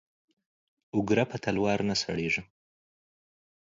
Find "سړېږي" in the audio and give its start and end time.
2.01-2.41